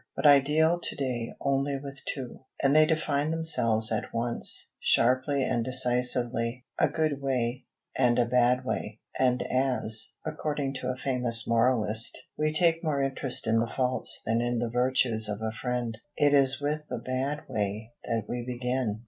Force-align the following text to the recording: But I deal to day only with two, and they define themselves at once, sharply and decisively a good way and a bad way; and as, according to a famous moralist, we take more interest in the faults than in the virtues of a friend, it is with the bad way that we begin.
But 0.15 0.25
I 0.25 0.39
deal 0.39 0.79
to 0.79 0.95
day 0.95 1.35
only 1.39 1.77
with 1.77 2.03
two, 2.05 2.39
and 2.59 2.75
they 2.75 2.87
define 2.87 3.29
themselves 3.29 3.91
at 3.91 4.11
once, 4.11 4.67
sharply 4.79 5.43
and 5.43 5.63
decisively 5.63 6.65
a 6.79 6.87
good 6.87 7.21
way 7.21 7.65
and 7.95 8.17
a 8.17 8.25
bad 8.25 8.65
way; 8.65 8.99
and 9.19 9.43
as, 9.43 10.11
according 10.25 10.73
to 10.79 10.87
a 10.89 10.95
famous 10.97 11.47
moralist, 11.47 12.17
we 12.35 12.51
take 12.51 12.83
more 12.83 13.03
interest 13.03 13.45
in 13.45 13.59
the 13.59 13.69
faults 13.69 14.19
than 14.25 14.41
in 14.41 14.57
the 14.57 14.71
virtues 14.71 15.29
of 15.29 15.43
a 15.43 15.51
friend, 15.51 15.99
it 16.17 16.33
is 16.33 16.59
with 16.59 16.81
the 16.89 16.97
bad 16.97 17.43
way 17.47 17.91
that 18.05 18.25
we 18.27 18.43
begin. 18.43 18.99